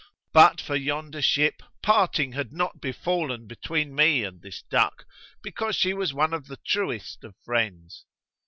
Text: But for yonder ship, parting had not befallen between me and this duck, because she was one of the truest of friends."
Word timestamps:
But 0.33 0.59
for 0.59 0.75
yonder 0.75 1.21
ship, 1.21 1.61
parting 1.83 2.31
had 2.31 2.51
not 2.51 2.81
befallen 2.81 3.45
between 3.45 3.93
me 3.93 4.23
and 4.23 4.41
this 4.41 4.63
duck, 4.63 5.05
because 5.43 5.75
she 5.75 5.93
was 5.93 6.11
one 6.11 6.33
of 6.33 6.47
the 6.47 6.57
truest 6.65 7.23
of 7.23 7.35
friends." 7.45 8.03